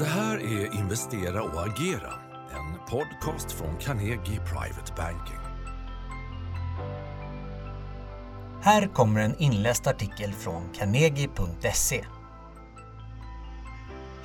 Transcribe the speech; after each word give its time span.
Det 0.00 0.06
här 0.06 0.36
är 0.36 0.74
Investera 0.74 1.42
och 1.42 1.66
agera, 1.66 2.12
en 2.50 2.78
podcast 2.90 3.52
från 3.52 3.76
Carnegie 3.76 4.40
Private 4.40 4.92
Banking. 4.96 5.38
Här 8.62 8.86
kommer 8.86 9.20
en 9.20 9.36
inläst 9.38 9.86
artikel 9.86 10.32
från 10.32 10.62
carnegie.se. 10.72 12.04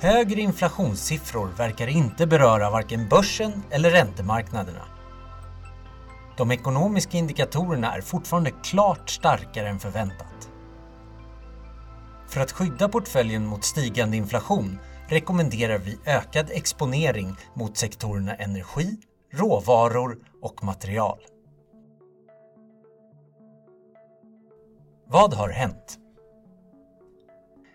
Högre 0.00 0.40
inflationssiffror 0.40 1.48
verkar 1.56 1.86
inte 1.86 2.26
beröra 2.26 2.70
varken 2.70 3.08
börsen 3.08 3.62
eller 3.70 3.90
räntemarknaderna. 3.90 4.82
De 6.36 6.50
ekonomiska 6.50 7.18
indikatorerna 7.18 7.94
är 7.96 8.00
fortfarande 8.00 8.50
klart 8.50 9.10
starkare 9.10 9.68
än 9.68 9.78
förväntat. 9.78 10.48
För 12.28 12.40
att 12.40 12.52
skydda 12.52 12.88
portföljen 12.88 13.46
mot 13.46 13.64
stigande 13.64 14.16
inflation 14.16 14.78
rekommenderar 15.08 15.78
vi 15.78 15.98
ökad 16.06 16.50
exponering 16.50 17.36
mot 17.54 17.76
sektorerna 17.76 18.34
energi, 18.34 18.96
råvaror 19.32 20.18
och 20.42 20.64
material. 20.64 21.18
Vad 25.08 25.34
har 25.34 25.48
hänt? 25.48 25.98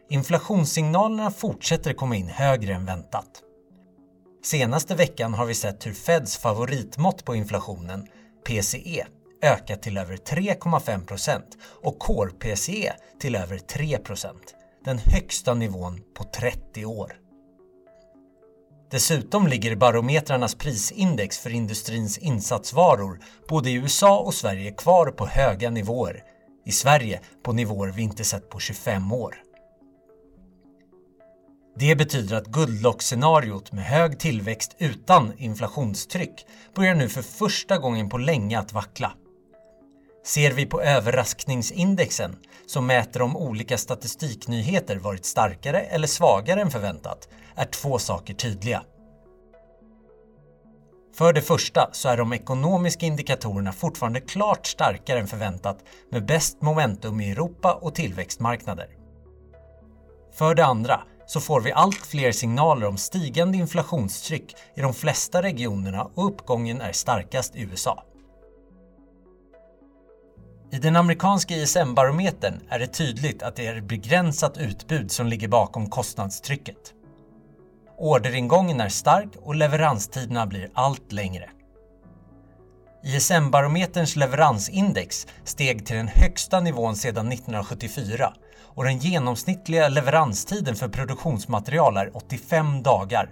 Inflationssignalerna 0.10 1.32
fortsätter 1.32 1.94
komma 1.94 2.16
in 2.16 2.28
högre 2.28 2.74
än 2.74 2.86
väntat. 2.86 3.44
Senaste 4.44 4.96
veckan 4.96 5.34
har 5.34 5.46
vi 5.46 5.54
sett 5.54 5.86
hur 5.86 5.94
Feds 5.94 6.38
favoritmått 6.38 7.26
på 7.26 7.36
inflationen, 7.36 8.08
PCE, 8.48 9.08
ökat 9.42 9.82
till 9.82 9.98
över 9.98 10.16
3,5 10.16 11.06
procent 11.06 11.58
och 11.84 12.00
Core 12.00 12.32
PCE 12.32 12.94
till 13.20 13.36
över 13.36 13.58
3 13.58 13.98
den 14.84 14.98
högsta 14.98 15.54
nivån 15.54 16.02
på 16.14 16.24
30 16.24 16.86
år. 16.86 17.14
Dessutom 18.92 19.48
ligger 19.48 19.76
barometrarnas 19.76 20.56
prisindex 20.56 21.40
för 21.40 21.50
industrins 21.50 22.18
insatsvaror 22.18 23.20
både 23.50 23.70
i 23.70 23.74
USA 23.74 24.20
och 24.20 24.34
Sverige 24.34 24.72
kvar 24.72 25.12
på 25.12 25.26
höga 25.26 25.70
nivåer. 25.70 26.24
I 26.66 26.72
Sverige 26.72 27.22
på 27.44 27.54
nivåer 27.54 27.88
vi 27.88 28.02
inte 28.02 28.24
sett 28.24 28.50
på 28.50 28.60
25 28.60 29.12
år. 29.12 29.36
Det 31.76 31.96
betyder 31.96 32.38
att 32.38 32.48
guldlockscenariot 32.48 33.72
med 33.72 33.84
hög 33.84 34.20
tillväxt 34.20 34.76
utan 34.80 35.34
inflationstryck 35.38 36.46
börjar 36.76 36.96
nu 36.96 37.10
för 37.10 37.22
första 37.22 37.78
gången 37.78 38.10
på 38.10 38.18
länge 38.18 38.60
att 38.60 38.74
vackla. 38.74 39.14
Ser 40.24 40.52
vi 40.52 40.66
på 40.66 40.82
överraskningsindexen 40.82 42.36
som 42.66 42.88
mäter 42.88 43.22
om 43.22 43.38
olika 43.38 43.78
statistiknyheter 43.78 44.96
varit 44.96 45.26
starkare 45.26 45.80
eller 45.82 46.08
svagare 46.08 46.62
än 46.62 46.72
förväntat 46.72 47.30
är 47.56 47.66
två 47.66 48.00
saker 48.00 48.34
tydliga. 48.34 48.84
För 51.16 51.34
det 51.34 51.42
första 51.42 51.90
så 51.92 52.10
är 52.10 52.18
de 52.18 52.34
ekonomiska 52.34 53.06
indikatorerna 53.06 53.74
fortfarande 53.74 54.22
klart 54.22 54.66
starkare 54.66 55.20
än 55.20 55.28
förväntat 55.28 55.80
med 56.12 56.26
bäst 56.26 56.62
momentum 56.62 57.22
i 57.22 57.32
Europa 57.32 57.74
och 57.74 57.96
tillväxtmarknader. 57.96 58.88
För 60.34 60.56
det 60.56 60.66
andra 60.66 61.02
så 61.28 61.40
får 61.40 61.62
vi 61.62 61.72
allt 61.72 62.06
fler 62.06 62.32
signaler 62.32 62.88
om 62.88 62.98
stigande 62.98 63.58
inflationstryck 63.58 64.56
i 64.76 64.82
de 64.82 64.94
flesta 64.94 65.44
regionerna 65.44 66.04
och 66.04 66.28
uppgången 66.28 66.82
är 66.82 66.92
starkast 66.92 67.56
i 67.56 67.62
USA. 67.62 68.04
I 70.74 70.78
den 70.78 70.96
amerikanska 70.96 71.56
ISM-barometern 71.56 72.62
är 72.70 72.80
det 72.80 72.88
tydligt 72.88 73.44
att 73.44 73.56
det 73.56 73.68
är 73.68 73.82
begränsat 73.82 74.58
utbud 74.58 75.12
som 75.12 75.28
ligger 75.28 75.48
bakom 75.48 75.90
kostnadstrycket. 75.90 76.94
Orderingången 77.98 78.82
är 78.82 78.90
stark 78.90 79.30
och 79.42 79.56
leveranstiderna 79.56 80.48
blir 80.48 80.70
allt 80.74 81.12
längre. 81.12 81.50
ISM-barometerns 83.04 84.16
leveransindex 84.16 85.28
steg 85.44 85.86
till 85.86 85.96
den 85.96 86.08
högsta 86.08 86.60
nivån 86.60 86.96
sedan 86.96 87.32
1974 87.32 88.34
och 88.62 88.84
den 88.84 88.98
genomsnittliga 88.98 89.90
leveranstiden 89.90 90.76
för 90.76 90.88
produktionsmaterial 90.88 91.98
är 91.98 92.18
85 92.18 92.84
dagar. 92.84 93.30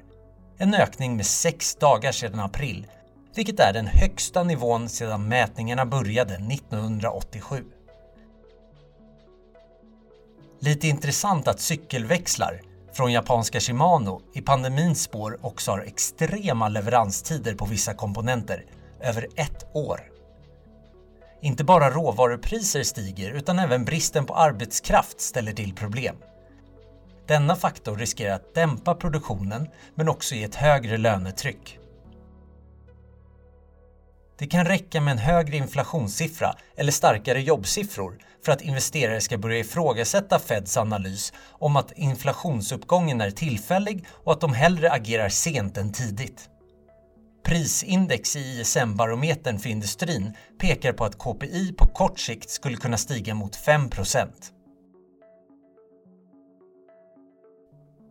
En 0.58 0.74
ökning 0.74 1.18
med 1.18 1.26
6 1.26 1.76
dagar 1.76 2.12
sedan 2.12 2.40
april, 2.40 2.88
vilket 3.40 3.60
är 3.60 3.74
den 3.74 3.88
högsta 3.88 4.44
nivån 4.44 4.90
sedan 4.90 5.28
mätningarna 5.28 5.86
började 5.86 6.34
1987. 6.34 7.64
Lite 10.60 10.88
intressant 10.88 11.48
att 11.48 11.60
cykelväxlar, 11.60 12.62
från 12.94 13.12
japanska 13.12 13.60
Shimano 13.60 14.22
i 14.34 14.42
pandemins 14.42 15.02
spår 15.02 15.38
också 15.42 15.72
har 15.72 15.80
extrema 15.80 16.70
leveranstider 16.70 17.54
på 17.56 17.66
vissa 17.66 17.94
komponenter, 17.94 18.66
över 19.02 19.28
ett 19.36 19.76
år. 19.76 20.02
Inte 21.42 21.64
bara 21.64 21.90
råvarupriser 21.90 22.84
stiger 22.84 23.32
utan 23.32 23.60
även 23.60 23.86
bristen 23.86 24.26
på 24.26 24.36
arbetskraft 24.36 25.22
ställer 25.22 25.52
till 25.52 25.76
problem. 25.76 26.16
Denna 27.28 27.56
faktor 27.56 27.98
riskerar 27.98 28.36
att 28.36 28.56
dämpa 28.56 28.96
produktionen 28.96 29.70
men 29.96 30.10
också 30.10 30.36
ge 30.36 30.44
ett 30.44 30.56
högre 30.56 30.98
lönetryck. 30.98 31.79
Det 34.40 34.48
kan 34.48 34.66
räcka 34.66 35.02
med 35.02 35.12
en 35.12 35.18
högre 35.18 35.58
inflationssiffra 35.58 36.56
eller 36.76 36.92
starkare 36.92 37.42
jobbsiffror 37.42 38.18
för 38.46 38.52
att 38.52 38.62
investerare 38.62 39.22
ska 39.22 39.38
börja 39.38 39.60
ifrågasätta 39.60 40.40
Feds 40.40 40.78
analys 40.78 41.34
om 41.50 41.76
att 41.76 41.92
inflationsuppgången 41.96 43.22
är 43.22 43.32
tillfällig 43.32 44.06
och 44.12 44.34
att 44.34 44.42
de 44.42 44.54
hellre 44.54 44.92
agerar 44.92 45.30
sent 45.30 45.78
än 45.78 45.92
tidigt. 45.92 46.50
Prisindex 47.46 48.36
i 48.36 48.40
ISM-barometern 48.40 49.60
för 49.60 49.70
industrin 49.70 50.34
pekar 50.60 50.94
på 50.94 51.06
att 51.06 51.18
KPI 51.18 51.74
på 51.78 51.88
kort 51.88 52.20
sikt 52.20 52.50
skulle 52.50 52.78
kunna 52.78 52.98
stiga 52.98 53.34
mot 53.34 53.58
5% 53.58 54.28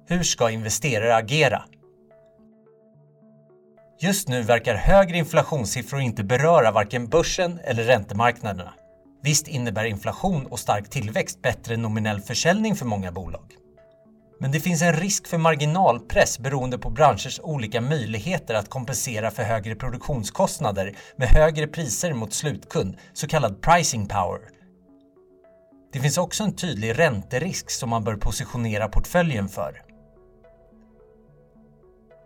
Hur 0.06 0.22
ska 0.22 0.50
investerare 0.50 1.16
agera? 1.16 1.64
Just 4.00 4.28
nu 4.28 4.42
verkar 4.42 4.74
högre 4.74 5.18
inflationssiffror 5.18 6.00
inte 6.00 6.24
beröra 6.24 6.70
varken 6.70 7.08
börsen 7.08 7.60
eller 7.64 7.82
räntemarknaderna. 7.82 8.74
Visst 9.22 9.48
innebär 9.48 9.84
inflation 9.84 10.46
och 10.46 10.58
stark 10.58 10.90
tillväxt 10.90 11.42
bättre 11.42 11.76
nominell 11.76 12.20
försäljning 12.20 12.76
för 12.76 12.86
många 12.86 13.12
bolag. 13.12 13.52
Men 14.40 14.52
det 14.52 14.60
finns 14.60 14.82
en 14.82 14.92
risk 14.92 15.26
för 15.26 15.38
marginalpress 15.38 16.38
beroende 16.38 16.78
på 16.78 16.90
branschers 16.90 17.40
olika 17.42 17.80
möjligheter 17.80 18.54
att 18.54 18.68
kompensera 18.68 19.30
för 19.30 19.42
högre 19.42 19.74
produktionskostnader 19.74 20.96
med 21.16 21.28
högre 21.28 21.66
priser 21.66 22.14
mot 22.14 22.32
slutkund, 22.32 22.96
så 23.12 23.26
kallad 23.26 23.62
pricing 23.62 24.08
power. 24.08 24.40
Det 25.92 26.00
finns 26.00 26.18
också 26.18 26.44
en 26.44 26.56
tydlig 26.56 26.98
ränterisk 26.98 27.70
som 27.70 27.90
man 27.90 28.04
bör 28.04 28.16
positionera 28.16 28.88
portföljen 28.88 29.48
för. 29.48 29.87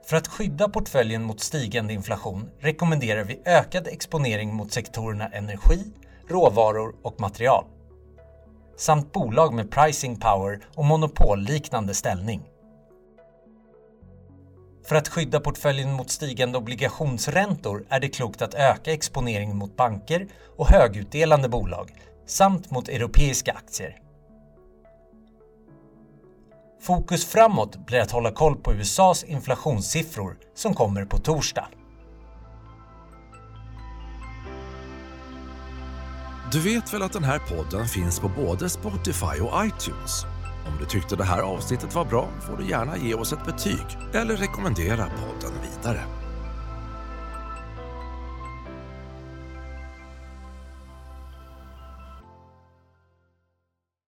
För 0.04 0.16
att 0.16 0.28
skydda 0.28 0.68
portföljen 0.68 1.22
mot 1.22 1.40
stigande 1.40 1.92
inflation 1.92 2.50
rekommenderar 2.60 3.24
vi 3.24 3.40
ökad 3.44 3.86
exponering 3.86 4.54
mot 4.54 4.72
sektorerna 4.72 5.28
energi, 5.28 5.84
råvaror 6.28 6.94
och 7.02 7.20
material. 7.20 7.64
Samt 8.76 9.12
bolag 9.12 9.54
med 9.54 9.70
pricing 9.70 10.16
power 10.16 10.60
och 10.74 10.84
monopolliknande 10.84 11.94
ställning. 11.94 12.42
För 14.84 14.96
att 14.96 15.08
skydda 15.08 15.40
portföljen 15.40 15.92
mot 15.92 16.10
stigande 16.10 16.58
obligationsräntor 16.58 17.84
är 17.88 18.00
det 18.00 18.08
klokt 18.08 18.42
att 18.42 18.54
öka 18.54 18.92
exponeringen 18.92 19.56
mot 19.56 19.76
banker 19.76 20.28
och 20.56 20.68
högutdelande 20.68 21.48
bolag 21.48 21.90
samt 22.26 22.70
mot 22.70 22.88
europeiska 22.88 23.52
aktier. 23.52 23.98
Fokus 26.82 27.24
framåt 27.24 27.86
blir 27.86 28.00
att 28.00 28.10
hålla 28.10 28.30
koll 28.30 28.56
på 28.56 28.72
USAs 28.72 29.24
inflationssiffror 29.24 30.36
som 30.54 30.74
kommer 30.74 31.04
på 31.04 31.18
torsdag. 31.18 31.68
Du 36.52 36.60
vet 36.60 36.94
väl 36.94 37.02
att 37.02 37.12
den 37.12 37.24
här 37.24 37.38
podden 37.38 37.86
finns 37.86 38.20
på 38.20 38.28
både 38.28 38.68
Spotify 38.68 39.40
och 39.40 39.66
iTunes? 39.66 40.24
Om 40.66 40.78
du 40.80 40.86
tyckte 40.86 41.16
det 41.16 41.24
här 41.24 41.42
avsnittet 41.42 41.94
var 41.94 42.04
bra 42.04 42.28
får 42.40 42.56
du 42.56 42.68
gärna 42.68 42.96
ge 42.96 43.14
oss 43.14 43.32
ett 43.32 43.46
betyg 43.46 43.98
eller 44.14 44.36
rekommendera 44.36 45.06
podden 45.06 45.52
vidare. 45.62 46.21